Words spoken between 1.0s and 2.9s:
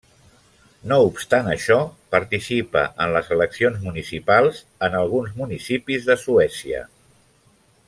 obstant això, participa